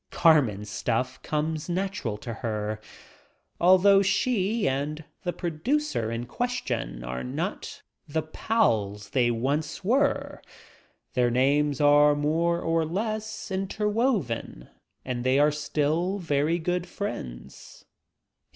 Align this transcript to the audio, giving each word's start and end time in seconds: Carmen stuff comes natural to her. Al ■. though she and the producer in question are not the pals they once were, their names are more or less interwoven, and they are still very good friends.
Carmen 0.09 0.65
stuff 0.65 1.21
comes 1.21 1.69
natural 1.69 2.17
to 2.17 2.33
her. 2.33 2.79
Al 3.61 3.77
■. 3.79 3.83
though 3.83 4.01
she 4.01 4.67
and 4.67 5.03
the 5.21 5.31
producer 5.31 6.11
in 6.11 6.25
question 6.25 7.03
are 7.03 7.23
not 7.23 7.83
the 8.07 8.23
pals 8.23 9.11
they 9.11 9.29
once 9.29 9.83
were, 9.83 10.41
their 11.13 11.29
names 11.29 11.79
are 11.79 12.15
more 12.15 12.59
or 12.61 12.83
less 12.83 13.51
interwoven, 13.51 14.69
and 15.05 15.23
they 15.23 15.37
are 15.37 15.51
still 15.51 16.17
very 16.17 16.57
good 16.57 16.87
friends. 16.87 17.85